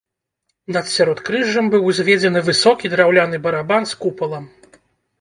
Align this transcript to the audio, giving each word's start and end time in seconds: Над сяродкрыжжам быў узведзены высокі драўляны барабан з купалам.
Над 0.77 0.89
сяродкрыжжам 0.93 1.69
быў 1.75 1.87
узведзены 1.93 2.39
высокі 2.49 2.93
драўляны 2.97 3.45
барабан 3.47 3.81
з 3.95 4.05
купалам. 4.05 4.53